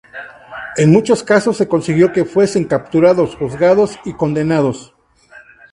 En 0.77 0.91
muchos 0.91 1.21
casos 1.23 1.57
se 1.57 1.67
consiguió 1.67 2.11
que 2.11 2.25
fuesen 2.25 2.63
capturados, 2.63 3.35
juzgados 3.35 3.99
y 4.03 4.13
condenados. 4.13 4.95